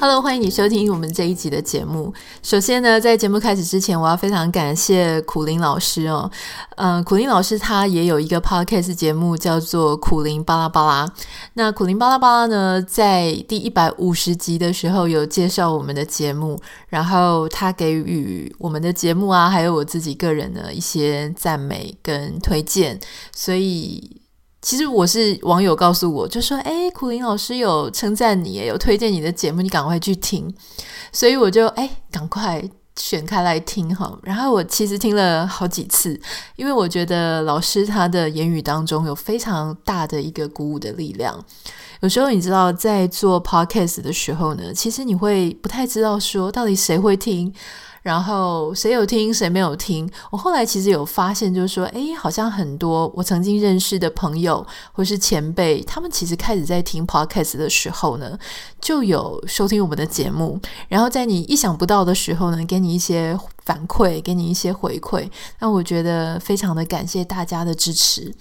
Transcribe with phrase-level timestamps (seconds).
[0.00, 2.14] Hello，欢迎你收听我们这一集的节目。
[2.40, 6.30] 首先呢，在节目开始之前，我要非常感谢苦苓老师哦。
[6.76, 11.04] 嗯、苦苓老师他也有一个 podcast 节目，叫做《苦苓巴拉巴拉》。
[11.54, 23.00] 那苦苓巴拉巴拉呢，在第一百五十集的时候有介绍我们的节目，然后他给予我们的节目啊，还有我自己个人的一些赞美跟推荐，
[23.34, 24.17] 所以。
[24.60, 30.52] 其实我是网友告诉我，就说：“哎，苦苓老师有称赞你，有推荐你的节目，你赶快去听。”
[31.12, 32.62] 所以我就哎，赶快
[32.96, 34.18] 选开来听哈。
[34.22, 36.20] 然后我其实听了好几次，
[36.56, 41.44] 因为我觉得老师他的言语当中有非常大的一个鼓舞的力量。
[42.00, 47.54] 有时候你知道，在做 podcast 的时候呢，其实你会不太知道说到底谁会听。
[48.08, 50.10] 然后谁有听，谁没有听？
[50.30, 58.38] 我后来其实有发现，就是说，诶，好像很多我曾经认识的朋友或是前辈，他们其实开始在听 podcast 的时候呢，
[58.80, 65.28] 就有收听我们的节目，然后在你意想不到的时候呢，给你一些反馈，给你一些回馈。
[65.58, 68.34] 那我觉得非常的感谢大家的支持。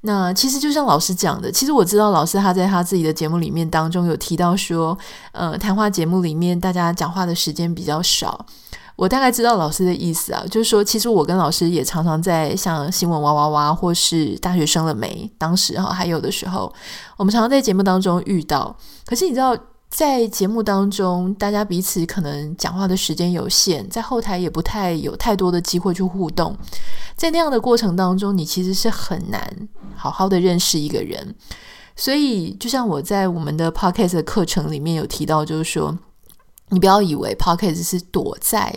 [0.00, 4.96] 那其实就像老师讲的，其实我知道老师他在他自己的节目里面当中有提到说，
[5.32, 8.46] 呃，谈话节目里面大家讲话的时间比较少。
[8.96, 16.72] 我大概知道老师的意思啊，就是说，其实我跟老师也常常在像新闻哇哇哇，或是大学生了没，当时哈还有的时候，
[17.16, 18.76] 我们常常在节目当中遇到。
[19.04, 19.56] 可是你知道，
[19.90, 26.56] 在节目当中，大家彼此可能讲话的时间有限，在后台也不太有太多的机会去互动，
[27.16, 31.34] 在那样的过程当中，你其实是很难好好的认识一个人。
[31.96, 35.98] 所以，就像我在我们的 Podcast 的课程里面有提到，就是说。
[36.74, 38.76] 你不要以为 Podcast 是躲在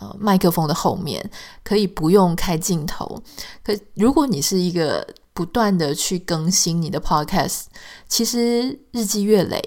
[0.00, 1.30] 呃麦克风的后面，
[1.64, 3.20] 可以不用开镜头。
[3.64, 7.64] 可如果你是一个不断的去更新你的 Podcast，
[8.08, 9.60] 其实日积月累，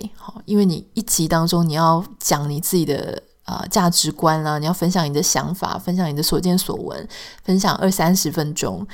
[0.46, 7.08] 因为你一集当中你要讲你自己的、呃、价值观啦，你要分享你的想法，分享你的所见所闻，
[7.44, 8.88] 分享二三十分钟。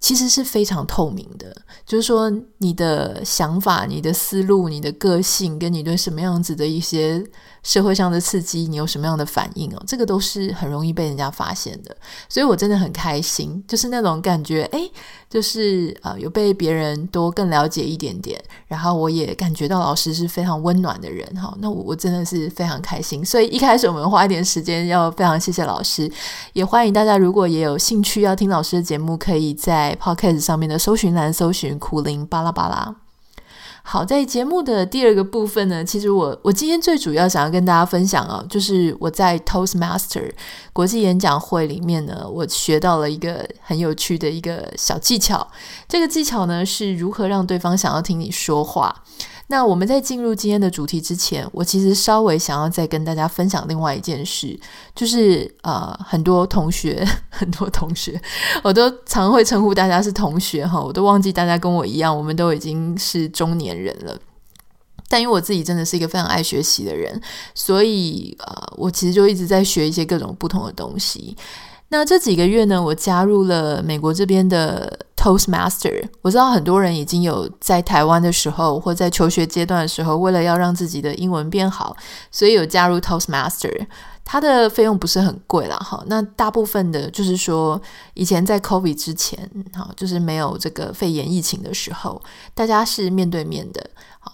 [0.00, 7.24] 其实是非常透明的，就是说你的想法、你的思路、你的个性，跟你对什么样子的一些
[7.64, 11.96] 社会上的刺激，你有什么样的反应哦，这个都是很容易被人家发现的。
[12.28, 14.88] 所以我真的很开心，就是那种感觉，诶，
[15.28, 21.52] 就是啊、有被别人多更了解一点点，然后我也感觉到老师是非常温暖的人哈。
[21.58, 23.24] 那我我真的是非常开心。
[23.24, 26.08] 所以一开始我们花一点时间，要非常谢谢老师，
[26.52, 29.98] 也欢迎大家如果也有兴趣要听老师的节目，可以在。
[30.04, 33.03] Podcast 上面的搜寻栏搜寻苦苓巴拉巴拉。
[33.86, 40.32] 好，在节目的第二个部分呢，其实我我今天最主要想要跟大家分享啊，就是我在 Toastmaster
[40.72, 45.46] 国际演讲会里面呢，我学到了一个很有趣的一个小技巧。
[45.86, 49.04] 这个技巧呢，是如何让对方想要听你说话。
[49.48, 54.58] 那我们在进入今天的主题之前，我其实稍微想要再跟大家分享另外一件事，
[54.94, 58.20] 就是呃，很多同学， 很多同学，
[58.62, 64.18] 我都常会称呼大家是同学哈，我都忘记大家跟我一样，我们都已经是中年人了。
[65.08, 67.20] 但因为我自己真的是一个非常爱学习的人，
[67.54, 71.36] 所以呃，我其实就一直在学一些各种不同的东西。
[71.96, 76.04] 那这几个月呢，我加入了美国这边的 Toastmaster。
[76.22, 81.96] 我知道很多人已经有在台湾的时候，或在求学阶段的时候，为了要让自己的英文变好，
[82.32, 83.86] 所以有加入 Toastmaster。
[84.24, 86.02] 它的费用不是很贵啦，哈。
[86.08, 87.80] 那大部分的，就是说
[88.14, 92.20] 以前在 COVID 之前，哈，就是没有这个肺炎疫情的时候，
[92.54, 93.88] 大家是面对面的，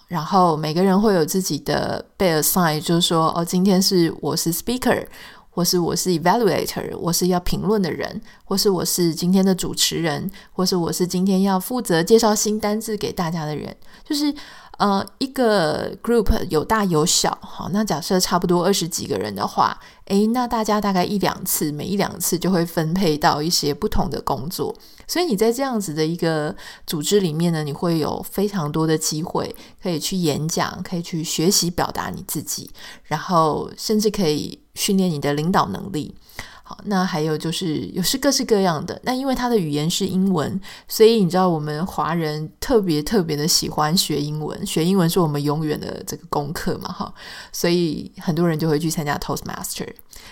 [0.07, 5.05] 然后每个人会有自己的被 assign，就是说，哦，今天是我是 speaker。
[5.51, 14.33] 或是我是 evaluator，我是要评论的人，或是我是今天的主持人，或是我是今天要负责介绍新单字给大家的人，就是。
[14.77, 24.75] 呃，一个 group 有大有小，好，那假设差不多二十几个人的话，诶，那大家大概一两次，每一两次就会分配到一些不同的工作，
[25.05, 26.55] 所以你在这样子的一个
[26.87, 32.71] 组织里面呢，你会有非常多的机会可以去演讲，可以去学习表达你自己，
[33.03, 36.15] 然后甚至可以训练你的领导能力。
[36.63, 38.97] 好那还有就是，有是各式各样的。
[39.03, 47.13] 那因为他的语言是英文，所以你知道我们华人特别特别的喜欢学英文，学英文是我们永远的这个功课嘛，哈。
[47.51, 49.89] 所以很多人就会去参加 Toastmaster。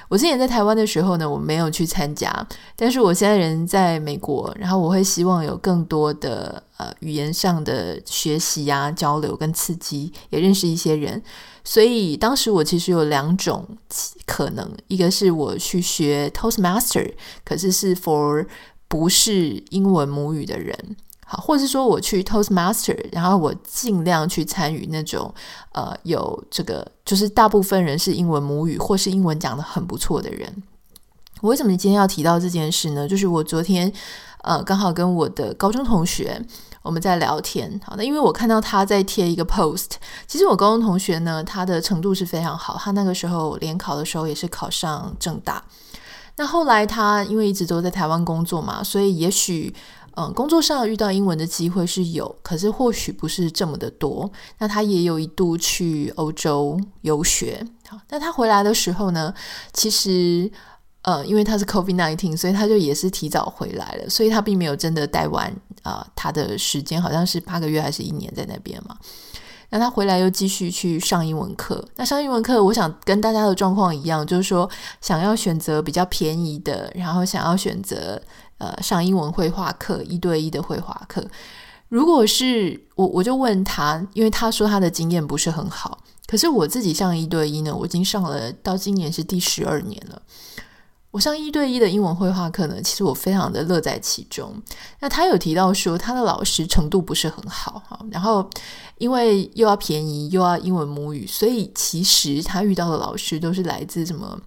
[0.09, 11.21] 我之前在台湾的时候呢，我没有去参加，但是我现在人在美国，然后我会希望有更多的呃语言上的学习啊、交流跟刺激，也认识一些人。
[11.63, 13.63] 所以当时我其实有两种
[14.25, 17.13] 可能，一个是我去学 Toastmaster，
[17.45, 18.47] 可是是 for
[18.87, 20.75] 不是英文母语的人，
[21.31, 25.31] 好，或者是说我去 Toastmaster，然后我尽量去参与那种
[25.73, 30.63] 呃有这个，就是大部分人是英文母语或是英文讲得很不错的人。
[31.41, 33.07] 我为什么今天要提到这件事呢？
[33.07, 33.93] 就是我昨天
[34.41, 36.43] 呃刚好跟我的高中同学。
[36.81, 39.89] 我们在聊天，好，那因为我看到他在贴一个 post，
[40.25, 45.61] 其实我高中同学呢，他的程度是非常好，他那个时候联考的时候也是考上政大。
[46.37, 49.75] 那后来他因为一直都在台湾工作嘛，所以也许
[50.19, 54.29] 嗯工作上遇到英文的机会是有，可是或许不是这么的多。
[54.57, 59.33] 那他也有一度去欧洲游学，好，那他回来的时候呢，
[59.71, 60.51] 其实。
[61.03, 65.49] 呃，因为他是 COVID nineteen，所以他就也是提早回来了，所以他并没有真的待完
[65.81, 68.97] 啊、他的时间好像是八个月还是一年在那边嘛。
[69.69, 71.83] 那他回来又继续去上英文课。
[71.95, 74.69] 那上英文课，我想跟大家的状况一样，就是说
[75.01, 78.21] 想要选择比较便宜的，然后想要选择
[78.57, 81.25] 呃上英文绘画课，一对一的绘画课。
[81.87, 90.21] 如果是我，我就问他，因为他说他的经验不是很好，可是我自己上一对一呢，我已经上了到今年是第十二年了。
[91.11, 94.53] 我上一对一的英文绘画课呢，其实我非常的乐在其中。
[94.99, 98.47] 那他有提到说，他的老师程度不是很好哈，然后
[98.99, 104.39] 因为又要便宜又要英文母语，所以其实他遇到的老师都是来自什么？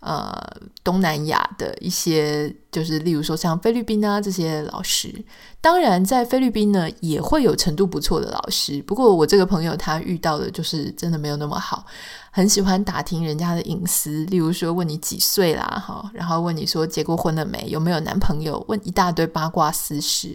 [0.00, 0.34] 呃，
[0.82, 5.14] 东南亚的一些，就是例如说像菲律宾啊这些老师，
[5.60, 8.82] 当然在菲律宾呢也会有程度不错的老师。
[8.84, 11.84] 不过我这个朋友他遇到的就是真的没有那么好，
[12.30, 20.34] 很喜欢打听人家的隐私，例如说问你几岁啦，哈，然后问你说结过婚了没，有没有男朋友，问一大堆八卦私事。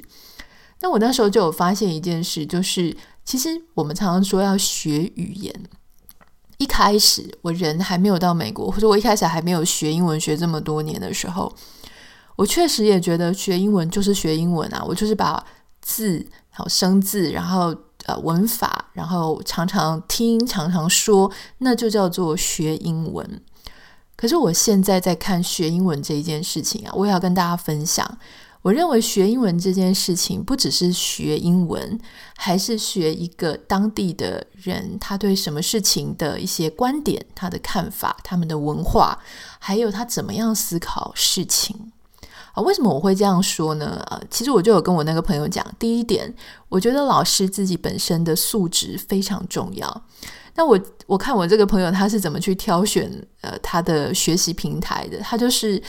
[0.81, 5.51] 那我那时候就有发现一件事，就是其实我们常常说要学语言。
[6.57, 11.53] 一开始我人还没有到美国，或者我一开始还没有学英文学这么多年的时候，
[12.35, 15.43] 我确实也觉得学英文就是学英文啊，我就是把
[15.81, 17.75] 字好生字，然后
[18.05, 23.41] 呃文法，然后常常听常常说，那就叫做学英文。
[24.15, 28.17] 可是我现在在看学英文这一件事情啊，我也要跟大家分享。
[28.65, 31.99] 我认为学英文这件事情不只是学英文，
[32.35, 39.19] 还是学一个当地的人他对什么事情的一些观点、他的看法、他们的文化，
[39.59, 41.91] 还有他怎么样思考事情。
[42.53, 44.03] 啊，为什么我会这样说呢？
[44.07, 46.33] 啊，其实我就有跟我那个朋友讲，第一点，
[46.67, 50.05] 我觉得老师自己本身的素质非常重要。
[50.55, 55.79] 那我我看我这个朋友他是怎么去挑选呃他的学习平台的，他就是。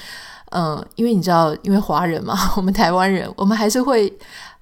[0.58, 4.10] 嗯，因为你知道，因为华人嘛， 我们台湾人，我们还是会，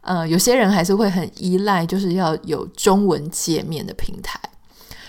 [0.01, 4.41] 呃，有些人还是会很依赖，就是要有中文界面的平台，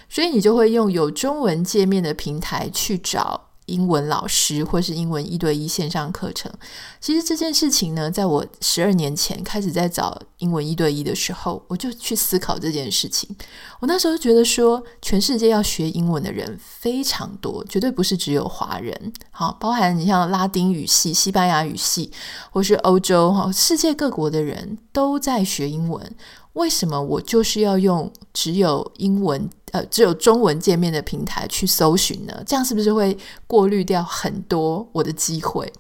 [0.08, 3.42] 所以你就会用有中文界面的平台去找。
[3.66, 6.52] 英文老师或是英文一对一线上课程，
[7.00, 13.36] 其实这件事情呢，在我十二年前开始在找英文一对一的时候，我就去思考这件事情。
[13.80, 19.14] 我那时候觉得说，全世界要学英文的人非常多，绝对不是只有华人。
[19.32, 22.12] 好，包含你像拉丁语系、西班牙语系，
[22.52, 26.16] 或是欧洲哈，世界各国的人都在学英文。
[26.56, 29.50] 为什么我就是要用只有英文？
[29.72, 32.44] 呃，只有中文界面的平台去搜寻呢？
[32.46, 35.72] 这样是不是会过滤掉很多我的机会？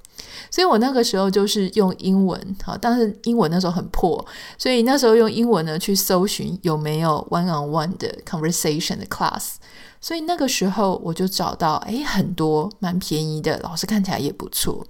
[0.51, 4.25] 所以我那个时候就是用英文，好，但是英文那时候很破，
[4.57, 9.53] 所以那时候用英文呢去搜寻有没有 one on one 的 conversation 的 class。
[10.01, 14.85] 所以那个时候我就找到，诶，很多蛮便宜的，老师看起来也不错。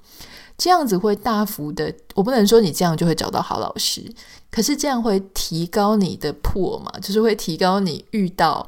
[0.57, 4.03] 这样子会大幅的，我不能说你这样就会找到好老师，
[4.49, 8.67] 可是这样会提高你的破嘛，就是会提高你遇到。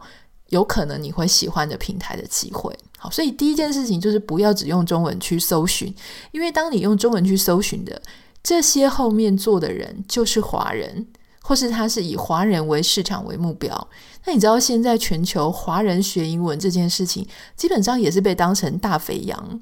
[0.50, 5.94] 有可能你会喜欢的平台的机会，好，所以第一件事情就是不要只用中文去搜寻，
[6.32, 8.02] 因为当你用中文去搜寻的
[8.42, 11.06] 这些后面做的人就是华人，
[11.42, 13.90] 或是他是以华人为市场为目标。
[14.24, 17.28] 那你知道现在全球华人学英文这件事情，
[17.58, 19.60] 基本上也是被当成大肥羊。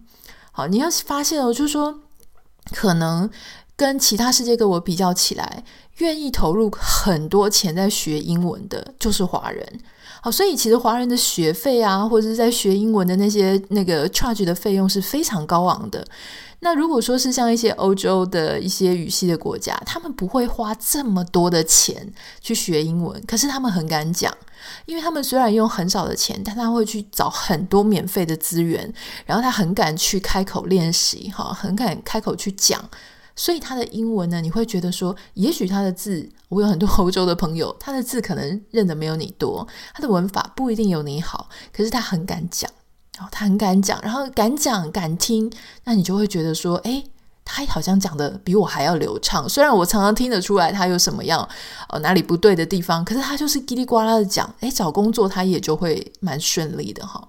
[0.51, 2.01] 好，你要是发现哦，就是说
[2.71, 3.29] 可能
[3.75, 5.63] 跟其他世界各国比较起来，
[5.97, 9.79] 愿意投入很多钱在学英文的，就是华人。
[10.21, 16.03] 好，所以其实华人的学费啊，或者是在学英文的那些那个 charge 的费用是非常高昂的。
[16.59, 24.35] 那如果说是像一些欧洲的一些语系的国家，他们不会花这么多的钱去学英文，可是他们很敢讲，
[24.85, 28.91] 因为他们虽然用很少的钱，但他会去找很多免费的资源，
[29.25, 32.83] 然后他很敢去开口练习，哈，很敢开口去讲。
[33.37, 42.71] 所以他的英文呢，你会觉得说，也许他的字，我有很多 欧洲的朋友，他的字可能认得没有你多，他的文法不一定有你好，可是他很敢讲，
[43.17, 45.51] 然后，他很敢讲，然后敢讲敢听，
[45.85, 47.03] 那你就会觉得说，诶，
[47.43, 49.47] 他好像讲的比我还要流畅。
[49.47, 51.47] 虽然我常常听得出来他有什么样
[51.89, 57.27] 呃哪里不对的地方，可是他就是叽里呱啦的讲，诶，找工作他也就会蛮顺利的哈。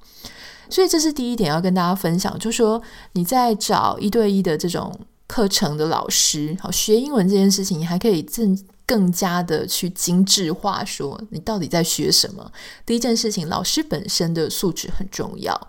[0.69, 4.93] 所以这是第一点要跟大家分享，就是说你在找一对一的这种。
[5.28, 12.52] 课程的老师，好，学英文这件事情，你还可以正更加的去精致化，说你到底在学什么。
[12.87, 15.69] 第一件事情，老师本身的素质很重要。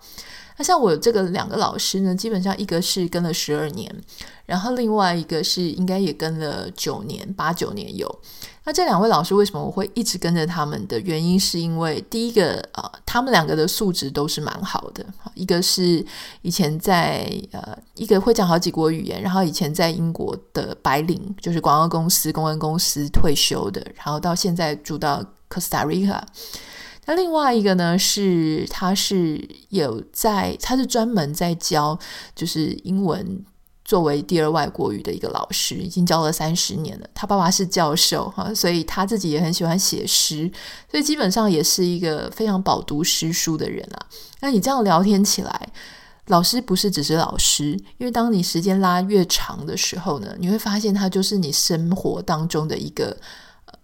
[0.57, 3.95] 那像我这个两个老师呢，基本上一个是跟了十二年，
[4.45, 8.19] 然后另外一个是应该也跟了九年，八九年有。
[8.63, 15.05] 那这两位老师为什么我会一直跟着他们的原因，是因为第一个呃，他们两个的素质都是蛮好的。
[15.35, 16.05] 一个是
[16.41, 26.19] 以前在呃，一个会讲好几国语言，然后以前在英国的白领，就是广告公司、公关公司退休的，然后到现在住到 Costa Rica。
[27.07, 31.97] 那另外一个呢，是他是有在，他是专门在教
[32.35, 33.43] 就是英文。
[33.83, 37.07] 作为第二外国语的一个老师，已经教了三十年了。
[37.13, 40.51] 他爸爸是教授哈，所以他自己也很喜欢写诗，
[40.91, 44.05] 所以基本上也是一个非常饱读诗书的人啊。
[44.41, 45.69] 那你这样聊天起来，
[46.25, 53.15] 老师不是只是老师，因为当你时间拉越长的时候呢，你会发现他就是你生活当中的一个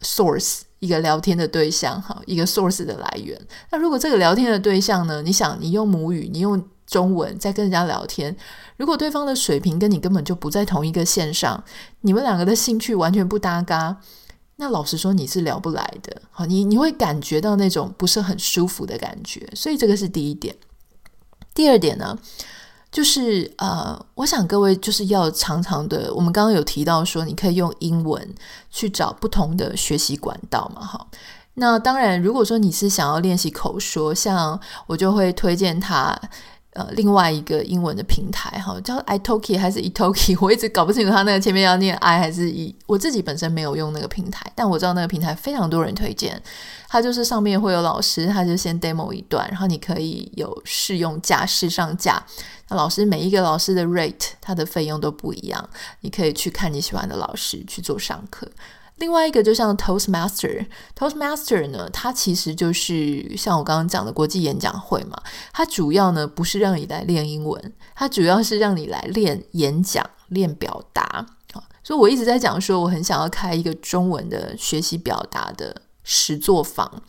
[0.02, 3.40] source，一个聊天的对象哈，一个 source 的来源。
[3.72, 8.36] 那如果这个聊天的对象呢，你想你用母语，你用中文在跟人家聊天，
[8.76, 11.64] 如果对方的水平跟你根本就不在同一个线上，
[12.02, 13.96] 你们两个的兴趣完全不搭嘎，
[14.58, 16.22] 那老实说你是聊不来的。
[16.32, 20.54] 好，你你会感觉到那种不是很舒服的感觉，所以这个是第一点。
[21.54, 22.20] 第二点呢，
[22.94, 28.36] 就是呃，我想各位就是要常常的，我们刚刚有提到说，你可以用英文
[28.70, 31.08] 去找不同的学习管道嘛，哈。
[31.56, 36.18] 那当然，如果说你是想要练习口说，像我就会推荐他。
[36.74, 42.76] 呃，另外一个英文的平台哈，叫 iTalki 还是 Italki， 我一直搞不清楚它那个前面要念 I 还是 E。
[42.88, 46.42] 我自己本身没有用那个平台，但我知道那个平台非常多人推荐。
[46.90, 52.24] 它就是上面会有老师，他就先 demo 一段，然后你可以有试用价、试上架。
[52.70, 55.70] 那老师每一个老师的 rate，它的费用都不一样，
[56.02, 58.48] 你可以去看你喜欢的老师去做上课。
[58.98, 65.22] 另外一个就像 Toastmaster，Toastmaster 呢，它其实就是像我刚刚讲的国际演讲会嘛，
[65.52, 71.26] 它主要呢不是让你来练英文，它主要是让你来练演讲、练表达。
[71.84, 77.02] 所以我一直在讲说，我很想要开一个中文的学习表达的实作坊，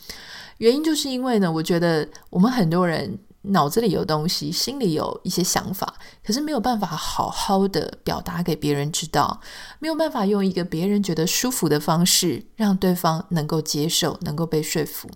[0.58, 3.18] 原因就是因为呢，我觉得我们很多人。
[3.44, 9.40] 脑子里有东西，心里有一些想法，可是没有办法好好的表达给别人知道，
[9.78, 15.08] 没有办法用一个别人觉得舒服的方式，让对方能够接受，能够被说服。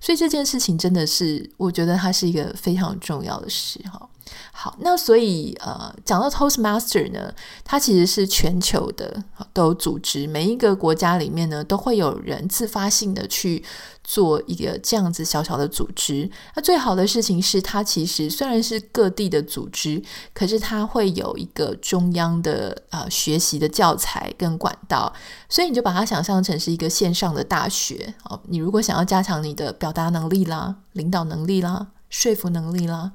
[0.00, 4.08] 所以这件事情真的是，我觉得它是一个非常重要的事哈。
[4.52, 7.32] 好，那所以呃，讲到 Toastmaster 呢，
[7.64, 13.64] 它其实是全球的都组织，每一个国家里面呢，都会有人自发性的去
[14.04, 16.30] 做一个这样子小小的组织。
[16.54, 20.00] 那最好的事情是，它其实虽然是各地的组织，
[20.32, 25.12] 可是它会有一个中央的呃学习的教材跟管道，
[25.48, 28.14] 所以你就把它想象成是一个线上的大学。
[28.24, 33.12] 哦，你如果想要加强你的表达能力啦、领导能力啦、说服能力啦。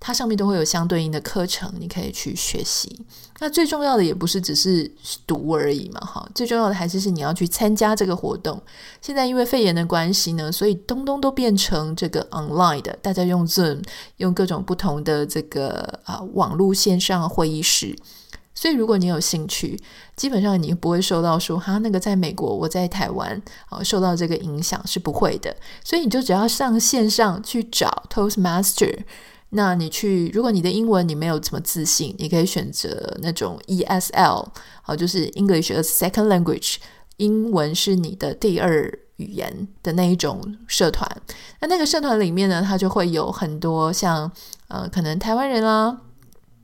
[0.00, 3.04] 它上面都会有相对应的课程，你可以去学习。
[3.38, 4.90] 那最重要的也不是只是
[5.26, 8.60] 读而已嘛，哈，最重要的还是是你要去参加这个活动。
[9.02, 13.82] 现在因为肺炎的关系呢，所以东东都变成这个 online 的，大家用 Zoom，
[14.16, 17.94] 用各种不同的这个啊网络线上会议室。
[18.54, 19.78] 所以如果你有兴趣，
[20.16, 25.54] 基本上你不会受到说哈那个在美国，我在台湾啊受到这个影响是不会的。
[25.84, 29.04] 所以你就只要上线上去找 Toastmaster。
[29.50, 34.46] 那你去，如果你的英文你没有这么自信，你可以选择那种 ESL，
[34.82, 36.76] 好，就是 English as Second Language，
[37.16, 41.10] 英文是你的第二语言的那一种社团。
[41.60, 44.30] 那那个社团里面呢，它就会有很多像
[44.68, 46.00] 呃，可能台湾人啦。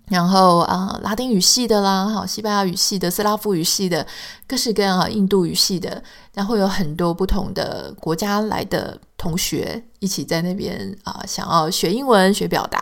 [0.08, 4.06] 然后啊、拉丁语系的啦，哈，西班牙语系的，斯拉夫语系的，
[4.46, 6.00] 各式各样啊，印度语系的，
[6.32, 12.78] 然后有很多不同的国家来的同学一起在那边啊、想要学英文、学表达。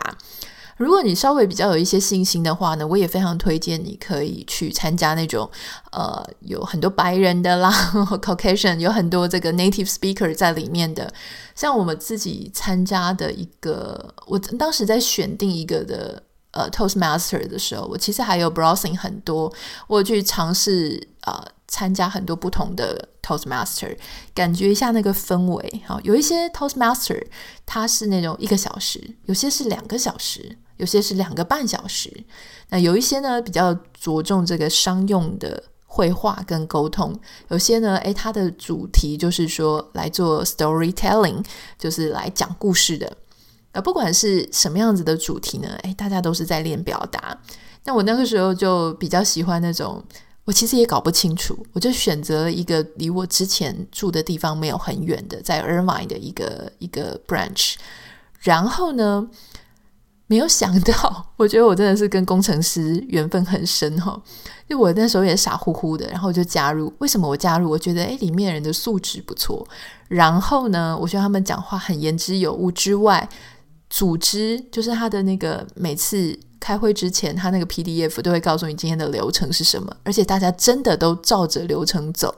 [0.77, 5.49] 如果你稍微比较有一些信心的话呢，我也非常推荐你可以去参加那种
[5.91, 7.71] 呃，有很多白人的啦，
[8.21, 11.11] Caucasian，有很多这个 native speaker 在里面的。
[11.55, 16.21] 像我们自己参加的一个，我当时在选定一个的。
[16.55, 19.53] 呃 Toastmaster 的时候，我其实还有 browsing 很多，
[19.87, 21.07] 我去尝试。
[21.21, 23.97] 呃参加很多不同的 Toastmaster，
[24.35, 25.81] 感觉一下那个氛围。
[25.83, 27.25] 好，有一些 Toastmaster，
[27.65, 32.23] 它是那种一个小时，有些是两个小时，有些是两个半小时。
[32.69, 37.19] 那有一些呢，比较着重这个商用的绘画跟沟通。
[37.49, 41.43] 有些呢，诶，它的主题就是说来做 storytelling，
[41.79, 43.17] 就是来讲故事的。
[43.75, 47.37] 呃，不管是什么样子的主题呢，诶，大家都是在练表达。
[47.83, 50.03] 那我那个时候就比较喜欢那种。
[50.45, 57.73] 我其实也搞不清楚，我就选择了一个离我之前住的地方没有很远的，在 Irvine 的一个一个 branch。
[58.41, 59.27] 然后呢，
[60.27, 64.21] 没有想到，我觉得我真的是跟工程师缘分很深哈。
[64.69, 66.93] 就我那时候也傻乎乎的，然后就加入。
[66.99, 67.67] 为什么我加入？
[67.67, 69.67] 我觉得诶，里面人的素质不错。
[70.07, 73.27] 然后呢，我觉得他们讲话很言之有物之外，
[73.95, 76.37] 组织就是他的那个每次。
[76.57, 82.33] 开会之前，他那个 PDF 都会告诉你今天的流程是什么，而且大家真的都照着流程走。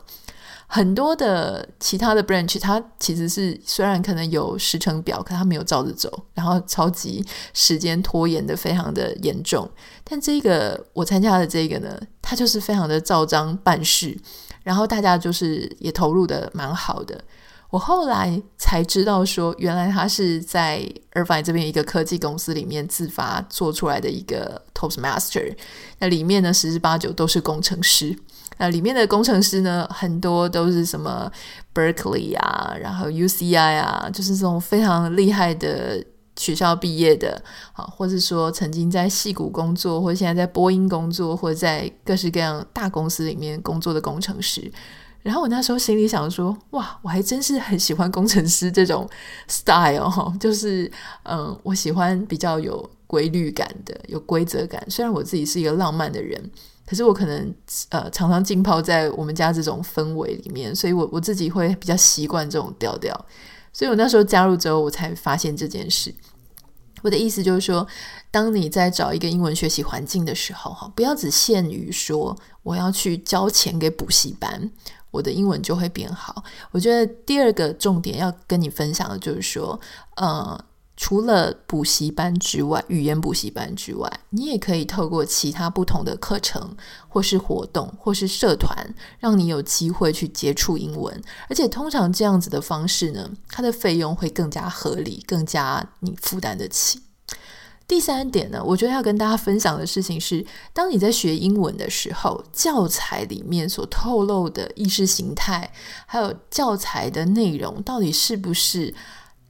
[0.65, 9.69] 很多的其他的 branch，它其实是虽然可能有时程表，可它没有照着走，然后超级时间拖延的非常的严重。
[10.03, 14.17] 但这个我参加的这个呢，它就是非常的照章办事，
[14.63, 17.23] 然后大家就是也投入的蛮好的。
[17.69, 20.81] 我后来才知道说，原来他是在
[21.13, 25.53] Irvine 这边一个科技公司里面自发做出来的一个 Toastmaster。
[26.00, 28.17] 那里面呢，十之八九都是工程师。
[28.57, 31.31] 那里面的工程师呢，很多都是什么
[31.74, 36.03] Berkeley 啊，然后 UCI 啊，就是这种非常厉害的
[36.38, 37.43] 学校毕业的，
[37.74, 44.71] 好，或者说曾经在戏谷工作，或者现在在波音工作，或者在各式各样大公司里面工作的工程师。
[45.27, 49.05] 然后我那时候心里想说，哇，我还真是很喜欢工程师这种
[49.50, 50.89] style 哈，就是
[51.24, 54.81] 嗯，我喜欢比较有规律感的、有规则感。
[54.89, 56.50] 虽然我自己是一个浪漫的人，
[56.86, 57.53] 可是我可能
[57.89, 63.13] 呃常常浸泡在我们家这种氛围里面，所以我我自己会比较习惯这种调调。
[63.74, 66.15] 所以我那时候加入之后，我才发现这件事。
[67.03, 67.86] 我的意思就是说，
[68.31, 74.72] 当你在找一个英文学习环境的时候，哈，不要只限于说我要去交钱给补习班。
[75.11, 76.43] 我的英文就会变好。
[76.72, 79.79] 我觉得第二个重点要跟你分享的就是说，
[80.15, 80.59] 呃，
[80.96, 86.75] 除了补习班之外，语言补习班之外，你也可以透过其他不同的课程，
[87.07, 91.22] 或是活动，或是社团，让你有机会去接触英文。
[91.50, 97.01] 而且通常这样子的方式呢，它的费用会更加合理，更加你负担得起。
[97.87, 105.71] 第三点呢，我觉得要跟大家分享的事情是，当你在学英文的时候，教材里面所透露的意识形态，
[106.05, 108.93] 还有教材的内容，到底是不是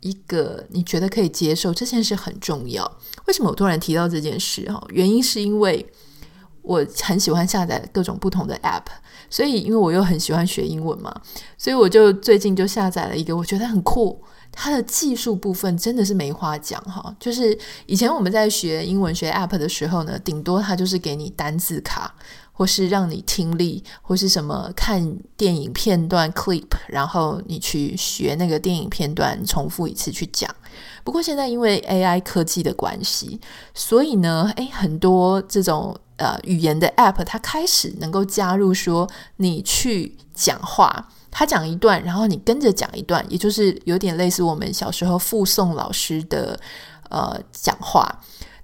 [0.02, 1.74] 一个你觉得可以接受？
[1.74, 3.00] 这件事很重要。
[3.26, 4.72] 为什么我突然提到这件事？
[4.72, 5.84] 哈，原因是因为
[6.62, 8.86] 我很喜欢下载各种不同的 App，
[9.32, 11.22] 所以因为我又很喜欢学英文嘛，
[11.58, 14.24] 所以我就最近就下载了一个，我觉得很酷。
[14.60, 22.12] 它的技术部分真的是没话讲哈，就是以前我们在学英文学 App 的时候呢，顶多它就是给你单字卡，
[22.52, 30.50] 或是让你听力，或是什么看电影片段 clip，然后你去学那个电影片段，重复一次去讲。
[31.04, 33.40] 不过现在因为 AI 科技的关系，
[33.76, 41.10] 所以呢，诶，很多这种呃语言的 App 它开始能够加入说你去讲话。
[41.38, 46.60] 他讲一段，然后你跟着讲一段，也就是有点类似我们小时候附送老师的
[47.12, 48.10] 呃讲话。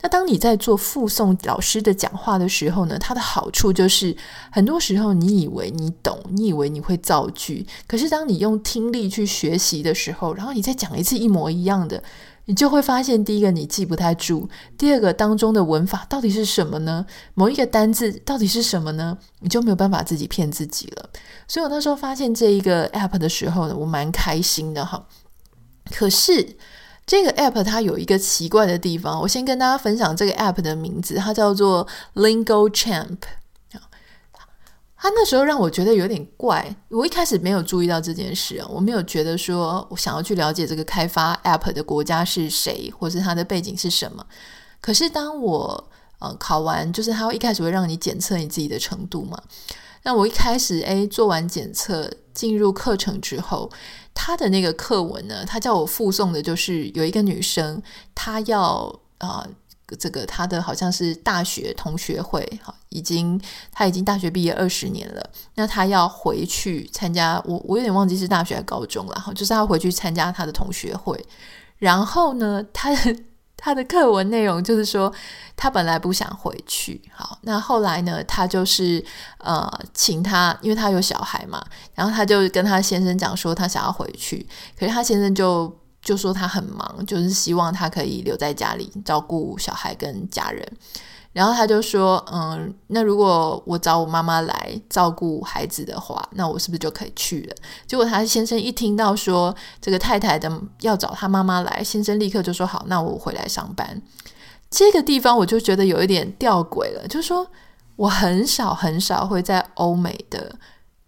[0.02, 4.18] 那当你在做附送老师的讲话的时候呢，它的好处就是
[4.52, 12.02] 很多时候你以为你懂，你以为你会造句，可是当你用听力去学习的时候，然后你再讲一次一模一样的。
[12.46, 17.06] 你就会发现，第一个你记不太住，第二个当中的文法到底是什么呢？
[17.34, 19.18] 某一个单字到底是什么呢？
[19.40, 21.10] 你就没有办法自己骗自己了。
[21.48, 25.08] 所以我那时候发现这一个 app 的时候呢，我蛮开心的哈。
[25.92, 26.58] 可是
[27.06, 33.18] 这个 app 它有一个奇怪的地方，我先跟大家分享这个 app 的名字，它叫做 Lingo Champ。
[35.04, 44.26] 他那时候让我觉得有点怪，我一开始没有注意到这件事啊，我没有觉得说我想要去了解这个开发 App 的国家是谁，或是它的背景是什么。
[44.80, 49.38] 可是当我呃考完，就是他会一开始会让你检测你自己的程度嘛。
[50.04, 53.70] 那我一开始诶做完检测进入课程之后，
[54.14, 57.84] 他的那个课文呢，他叫我复诵的就是有一个女生，
[58.16, 59.46] 她要啊。
[59.46, 59.50] 呃
[60.00, 65.30] 这个他的好像是大学同学会，哈，已经他已经大学毕业二十年了。
[65.56, 71.20] 那他要回去参加，我我有点忘记是大学还是高中了，哈，就是他回去参加他的同学会。
[71.80, 72.92] 然后呢，他
[73.58, 75.12] 他的课文内容就是说，
[75.56, 79.04] 他本来不想回去，好，那后来呢，他就是
[79.38, 84.46] 呃，请他，因为他有小孩嘛，然后他就跟他先生讲说，他想要回去，
[84.78, 90.66] 可是他先生就就说他很忙，就是希望他可以留在家里照顾小孩跟家人。
[91.34, 97.56] 然后他就说：“嗯，那如果我找我妈妈来照顾孩子的话，那我是不是就可以去了？”
[97.88, 104.02] 结果他先生一听到说这个太太的要找他妈妈来，先生立刻就说：“好，那我回来上班。”
[104.70, 107.48] 这个地方我就觉得有一点吊诡了，就是说
[107.96, 110.56] 我很少很少会在欧美的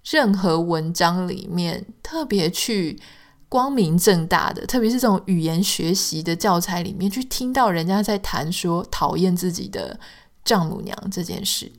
[0.03, 2.99] 任何文章里面特别去。
[3.47, 9.99] 光明正大的，特别是这种语言学习的教材里面，去听到人家在谈说讨厌自己的
[10.43, 11.71] 丈母娘这件事。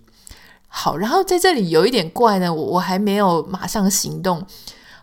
[0.69, 4.45] 好，然后在这里有一点怪呢，我我还没有马上行动。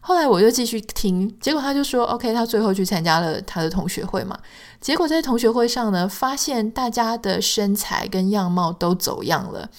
[0.05, 4.37] 后来我又继续听，结果他就说：“OK，他最后去参加了他的同学会嘛。
[4.81, 9.69] 结果在同学会上呢，发现大家的身材跟样貌都走样了。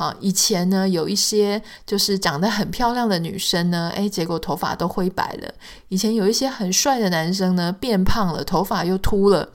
[0.00, 5.52] 好，以前呢有一些就是长得很漂亮的女生呢，诶，结果头发都灰白了。
[5.88, 9.50] 以前有一些很帅的男生呢，变胖了，头发又秃了。”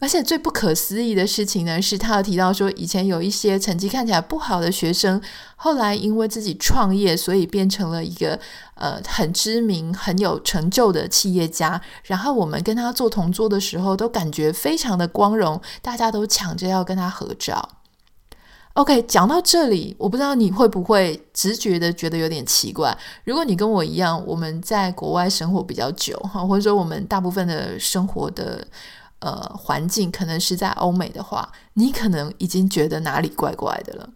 [0.00, 5.18] 而且最不可思议的事情呢，是他有提到说，以前有一些成绩看起来不好的学生，
[5.56, 8.38] 后来因为自己创业，所以变成了一个
[8.74, 11.80] 呃很知名、很有成就的企业家。
[12.04, 17.66] 然后我们跟他做同桌的时候，都感觉非常的光荣，大家都抢着要跟他合照。
[18.78, 22.96] OK，讲到这里，我不知道你会不会直觉的觉得有点奇怪。
[23.24, 28.66] 如果你跟我一样，我们在国外生活比较久哈，或者说我们大部分的生活的。
[29.20, 34.08] 呃，环境可能是在欧美的话，你可能已经觉得哪里怪怪的了。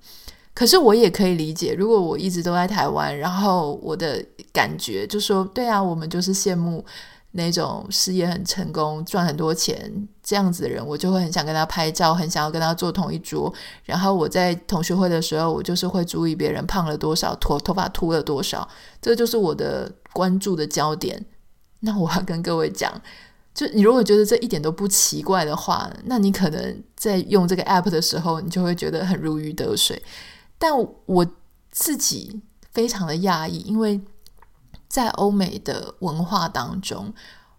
[0.54, 6.84] 可是我也可以理解，如果我一直都在台湾，然后我的感觉就说，对啊，我们就是羡慕
[7.32, 13.52] 那种事业很成功、赚很多钱这样子的人，我就会很想跟他拍照，很想要跟他坐同一桌。
[13.84, 18.68] 然后我在同学会的时候，我就是会注意别人胖了多少，头头发秃了多少，
[19.00, 21.24] 这就是我的关注的焦点。
[21.80, 22.92] 那我要跟各位讲。
[23.54, 30.02] 就你如果觉得这一点都不奇怪的话，那你可能在用这个 app 的时候，你就会觉得很如鱼得水。
[30.58, 30.72] 但
[31.04, 31.26] 我
[31.70, 32.40] 自己
[32.72, 34.00] 非常的讶异，因为
[34.92, 37.14] 在欧美的文化当中，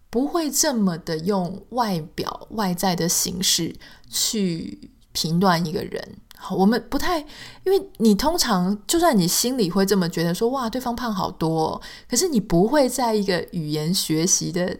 [0.08, 3.74] 不会这么的用外表外在的形式
[4.08, 6.16] 去评断一个人。
[6.56, 7.18] 我们不太，
[7.64, 14.78] 因为你通常就算你心里会这么觉得说，哇，对方胖好多，可是你不会在一个语言学习的。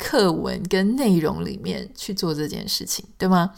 [0.00, 3.52] 课文跟内容里面去做这件事情，对吗？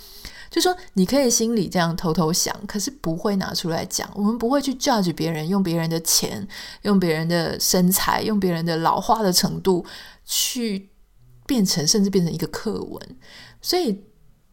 [0.51, 4.11] 就说你可以心里这样偷偷想，可是不会拿出来讲。
[4.15, 6.47] 我们不会去 judge 别人，用别人的钱，
[6.83, 9.87] 用别人的身材，用别人的老化的程度
[10.25, 10.91] 去
[11.47, 13.17] 变成，甚至变成一个课文。
[13.63, 14.05] 所以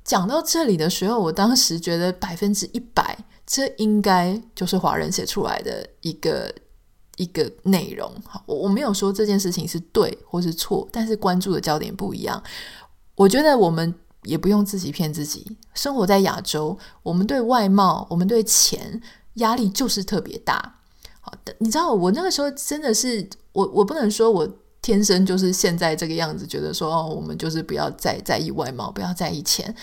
[0.04, 6.54] 讲到这里的时候，我当时觉得百分之一百，这应该就是华人写出来的一个。
[7.18, 12.40] 一个内容，好，我我没有说这件事情是对或是错，但是关注的焦点不一样。
[13.16, 13.92] 我觉得我们
[14.28, 15.58] 也不用自己骗自己。
[15.74, 19.02] 生活在亚洲，我们对外貌、我们对钱
[19.36, 20.76] 压力就是特别大。
[21.22, 24.48] 好的，你知道我那个时候真的是，我我不能说我
[24.82, 29.74] 天生就是现在这个样子，觉得说哦，我们就是不要再在意外貌，不要在意钱。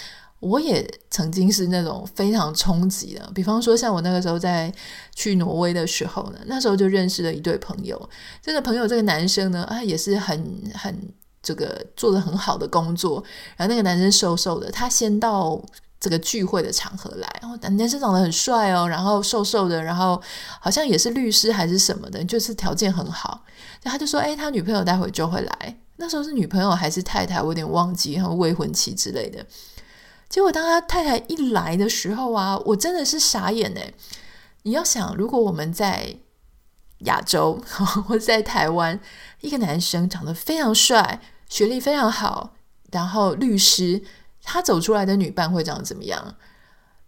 [0.41, 4.71] 我也曾经是那种非常冲击的，比方说像我那个时候在
[5.15, 8.11] 去挪威的时候呢，那时候就认识了一对朋友。
[8.43, 10.95] 这个朋友这个男生呢，啊也是很很
[11.45, 13.23] 这个做的很好的工作，
[13.57, 15.63] 然后那个男生瘦瘦的，他先到
[16.01, 20.21] 这个聚会的场合来，然后男生长得很帅哦，然后瘦瘦的，然后
[20.59, 23.45] 好像也是律师还是什么的，就是条件很好。
[23.83, 29.45] 然后他就说，哎，他女朋友待会就会来，那时候是女朋友还是太太，我有点忘记，然后未婚妻之类的。
[30.29, 33.93] 结果，当他太太一来的时候啊，我真的是傻眼哎！
[34.63, 36.17] 你要想，如果我们在
[37.01, 37.61] 亚洲
[38.09, 38.99] 或者在台湾，
[39.43, 42.55] 一个男生长得非常帅，学历非常好，
[42.91, 44.03] 然后律师，
[44.43, 46.37] 他走出来的女伴会长怎么样？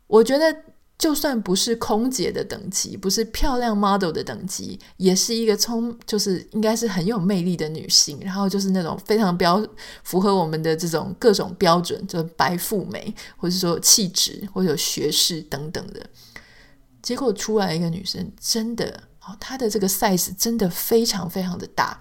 [0.06, 0.56] 我觉得。
[0.98, 8.18] 就算不是空姐的等级，不是漂亮 model 的等级，也是一个充，就是应该是很有魅力的女性。
[8.22, 9.62] 然后就是那种非常标
[10.04, 16.00] 符合我们的这种各种标准，就是白富美，或者说气质，或者学识等等的。
[17.02, 22.00] 结果出来一个女生，真的哦，她的这个 size 真的非常非常的大。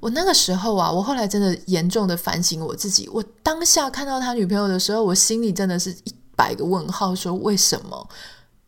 [0.00, 3.08] 我那个时候啊，我后来真的严重的反省我自己。
[3.12, 6.14] 我当下看到他女朋友的时候，我心里真的是一。
[6.38, 8.08] 百个问号，说为什么？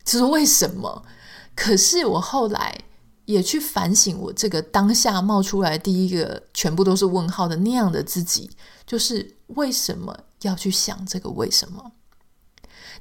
[0.05, 1.05] 就是为什么？
[1.55, 2.77] 可是我后来
[3.27, 8.51] 也去反省，我这个当下冒出来第一个全部都是问号的那样的自己，
[8.85, 11.93] 就是为什么要去想这个为什么。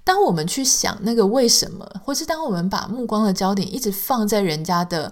[0.04, 5.12] 当我们去想那个为什么，或是当我们把目光的焦点一直放在人家的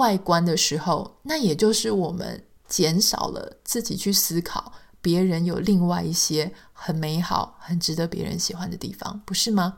[0.00, 9.76] 外观的时候，那也就是我们减少了自己去思考别人有另外一些很美好、很值得别人喜欢的地方，不是吗？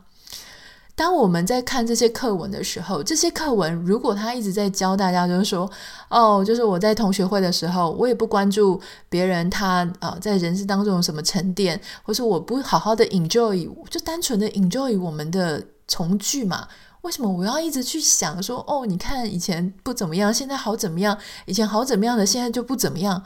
[0.95, 5.69] 当我们在看这些课文的时候，这些课文如果他一直在教大家，就是说，
[6.11, 16.69] 哦，就是我在同学会的时候，我也不关注别人他呃在人生当中有什么沉淀，或是我不好好的 enjoy，就单纯的 enjoy 我们的从句嘛？
[17.03, 21.17] 为什么我要一直去想说，哦，你看以前不怎么样，现在好怎么样？
[21.47, 23.23] 以前好怎么样的，现在就不怎么样？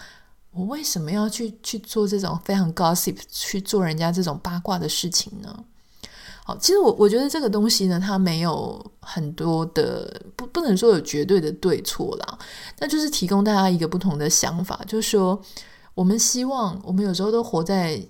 [0.53, 5.65] 我为什么要去去做这种非常 gossip，去做人家这种八卦的事情呢？
[6.45, 12.39] 好，其实我我觉得这个东西呢，它没有很多的不不能说有绝对的对错啦，
[12.79, 15.41] 那就是提供大家一个不同的想法，就是说
[15.95, 18.03] 我们希望我们有时候都活在。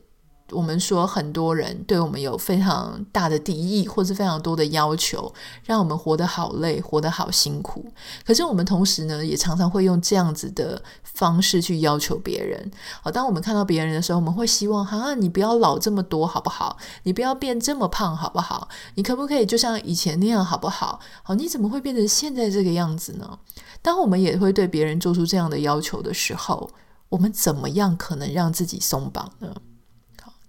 [0.52, 5.32] 我们说很多人对我们有非常大的敌意，或是非常多的要求，
[5.64, 7.84] 让我们活得好累，活得好辛苦。
[8.24, 12.70] 可是我们同时呢，也常常会用这样子的方式去要求别人。
[13.02, 16.76] 好，当我们看到别人的时候，我们会希望：哈，你不要老这么多，好不好？
[17.02, 18.68] 你不要变这么胖，好不好？
[18.94, 21.00] 你可不可以就像以前那样，好不好？
[21.24, 23.38] 好，你怎么会变成现在这个样子呢？
[23.82, 26.70] 当我们也会对别人做出这样的要求的时候，
[27.08, 29.54] 我们怎么样可能让自己松绑呢？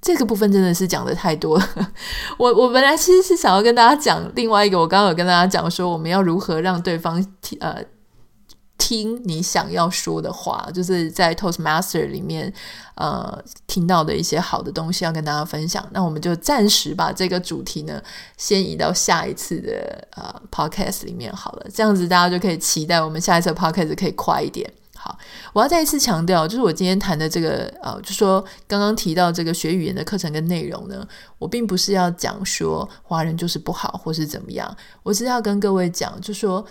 [0.08, 1.91] 这个部分真的是讲的太多了。
[2.39, 7.84] 我我本来其实是想要跟大家讲另外一个，我刚刚有跟大家讲说，我们要如何让对方听呃
[8.78, 12.54] 听你想要说的话，就是在 Toastmaster 里面
[12.96, 15.86] 呃听到的一些好的东西要跟大家分享。
[15.91, 18.02] 那我们就暂时把这个主题呢
[18.38, 24.72] 先移到下一次的呃 Podcast 里面好了，这样子大家就可以期待我们下一次的 Podcast 可以快一点。
[24.99, 25.15] 好，
[25.53, 31.07] 我要再一次强调，就是我今天谈的这个，呃，就说刚刚提到这个学语言的课程跟内容呢，
[31.38, 36.65] 我并不是要讲说华人就是不好或是怎么样，我是要跟各位讲，就说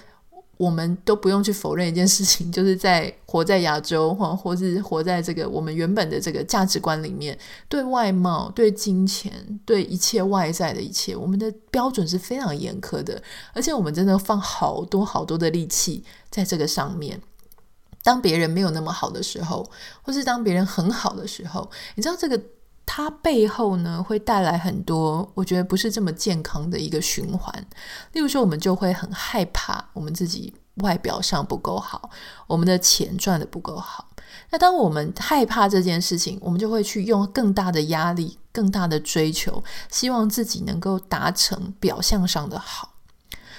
[0.57, 9.33] 我们都不用去否认一件事情， 就是在活在亚洲或或是活在这个我们原本的这个价值观里面，对外貌、对金钱、
[9.65, 17.21] 对一切外在的一切，我们的标准是非常严苛的，而且我们真的放好多好多的力气在这个上面。
[18.07, 19.69] 当别人没有那么好的时候，
[20.01, 22.41] 或是当别人很好的时候，你知道这个
[22.87, 27.53] 它背后呢，会带来很多我觉得不是这么健康的一个循环。
[28.13, 32.09] 例如说，我们就会很害怕我们自己外表上不够好，
[32.47, 34.11] 我们的钱赚得不够好。
[34.51, 42.93] 那当我们害怕这件事情，我们就会去用更大的压力、更大的追求，希望自己能够达成表象上的好。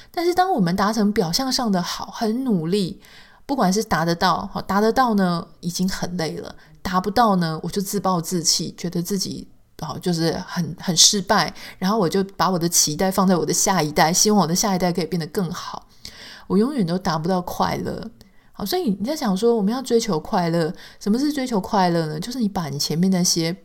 [0.10, 3.02] 但是当我们达成表象上的好，很努力。
[3.48, 9.48] 不管是达得到，好达得到呢，已经很累了；达不到呢，我就自暴自弃，觉得自己
[9.80, 11.52] 好就是很很失败。
[11.80, 15.88] 然后我就把我的期待放在我的下一代，希望我的下一代可以变得更好。
[16.48, 18.12] 我永远都达不到快乐。
[18.52, 22.20] 好，所以你在想说，我们要追求快乐，什么是追求快乐呢？
[22.20, 23.56] 就是你把你前面那些。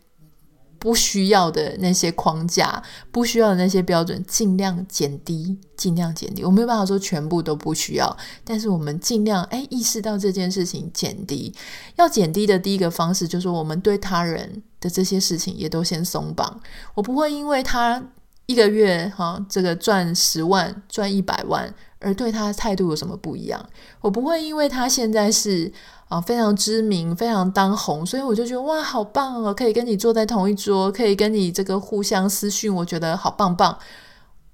[0.83, 6.42] 不需要的那些框架，不需要的那些标准，尽量减低，尽量减低。
[6.42, 11.55] 我没有办法说全部都不需要，但是我们尽量诶意识到这件事情减低。
[11.95, 16.61] 要减低的第一个方式，就是我们对他人的这些事情也都先松绑。
[16.95, 18.03] 我不会因为他
[18.47, 23.64] 一个月哈这个赚十万、赚一百万，而对他态度有什么不一样。
[24.01, 25.73] 我不会因为他现在是。
[26.12, 29.55] 啊，非常知名，非常当红，所以我就觉得哇，好棒哦！
[29.55, 33.79] 可以跟你坐在同一桌，可以跟你这个互相私讯，我觉得好棒棒。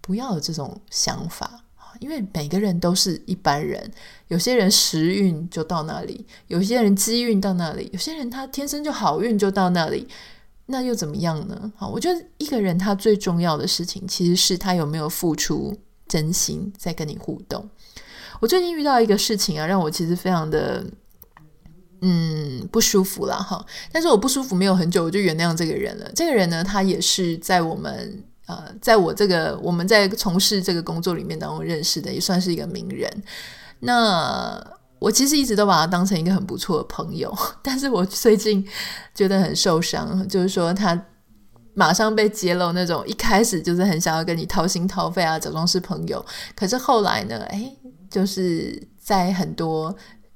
[0.01, 1.65] 不要有这种想法，
[1.99, 3.91] 因为每个人都是一般人，
[4.29, 10.07] 有些人时运就到那里，有些人机运到那里，有些人他天生就好运就到那里，
[10.67, 11.73] 那又怎么样呢？
[11.75, 17.69] 好，我觉得一个人他最重要的事情，其实是他有没有付出真心在跟你互动。
[18.39, 20.87] 我最近遇到一个事情啊，让我其实非常的。
[22.01, 26.09] 嗯，不舒服了哈，但是我不舒服没有很久，我就原谅这个人了。
[26.15, 33.11] 这个人呢，他也是在我们呃，在我这个我们在从事这个工作里面当中认识的，也算是一个名人。
[33.81, 34.65] 那
[35.01, 38.65] 我其实一直都把他当成一个很不错的朋友， 但是我最近
[39.13, 41.01] 觉得很受伤，就是说他
[41.75, 47.77] 马上被揭露那种一开始就是很想要跟你掏心掏肺啊，假装是朋友，可是后来呢，诶，
[48.09, 49.93] 就是在很多。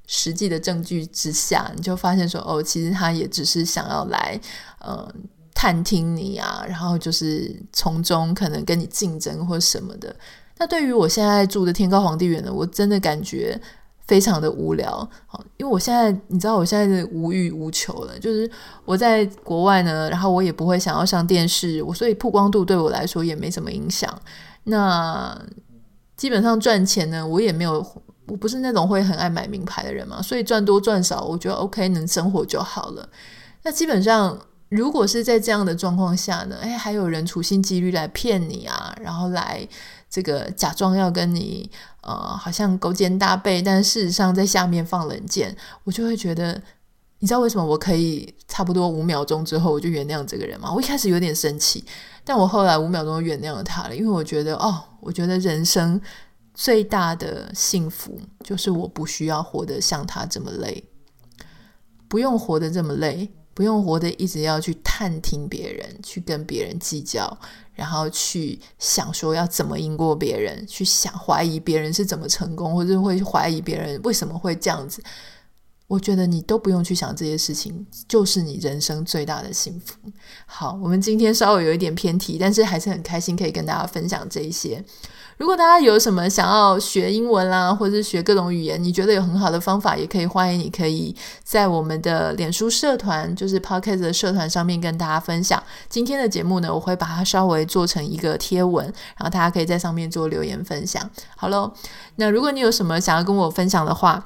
[0.06, 4.38] 实际的证据之下，你就发现说，哦，其实他也只是想要来，
[4.80, 5.06] 呃，
[5.54, 10.14] 探听你啊，然后就是从中可能跟你竞争或什么的。
[10.58, 13.58] 那对于我现在住的天高皇帝远的，我真的感觉
[14.06, 15.08] 非常的无聊。
[15.26, 18.48] 好，因为我现在你知道，我现在是无欲无求了，就是
[18.84, 24.16] 我在国外呢，然后我也不会想要上电视，我所以曝光度对我来说也没什么影响。
[24.64, 25.36] 那
[26.16, 27.84] 基本上赚钱呢，我也没有，
[28.26, 33.08] 我不是那种会很爱买名牌的人嘛，所以赚多赚少，我觉得 OK，能生活就好了。
[33.62, 34.38] 那基本上。
[34.74, 39.68] 如果是在这样的状况下呢，诶，还有人处心积虑来骗你啊，然后来
[40.08, 45.54] 这个假装要跟你呃，好像勾肩搭背，但事实上在下面放冷箭，
[45.84, 46.58] 我就会觉得，
[47.18, 50.72] 你知道为什么我可以差不多五秒钟之后我就原谅这个人吗？
[50.72, 51.84] 我一开始有点生气，
[52.24, 56.00] 但我后来五秒钟原谅了他了，因为我觉得哦，我觉得人生
[56.62, 60.84] 最大的幸福就是我不需要活得像他这么累，
[62.06, 63.28] 不用活得这么累。
[63.54, 67.36] 不用活得一直要去探听别人，去跟别人计较，
[67.74, 75.02] 然后去想说要怎么赢过别人，去想怀疑别人是怎么成功，或者会怀疑别人为什么会这样子。
[75.86, 79.98] 我觉得你都不用去想这些事情，就是你人生最大的幸福。
[80.46, 84.82] 好，我们今天稍微有一点偏题，但是还是很开心可以跟大家分享这一些。
[85.42, 95.60] 如果大家有什么想要学英文啦，或者是学各种语言，你觉得有很好的方法，也可以欢迎你可以在我们的脸书社团，就是 Podcast 的社团上面跟大家分享。
[95.88, 101.10] 今天的节目呢，我会把它稍微做成一个贴文，然后大家可以在上面做留言分享。
[101.36, 101.72] 好喽，
[102.14, 104.24] 那如果你有什么想要跟我分享的话，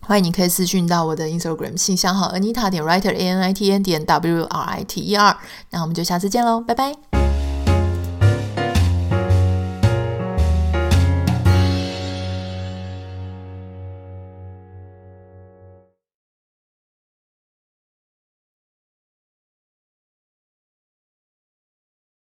[0.00, 4.82] 欢迎你可以私讯到我的 Instagram 信箱号 Anita 点 Writer A N I T N 点 W R I
[4.82, 5.38] T E R。
[5.70, 7.19] 那我们就下次见喽，拜拜。